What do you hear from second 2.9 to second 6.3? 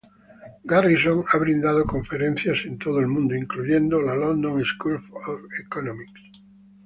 el mundo, incluyendo la London School of Economics.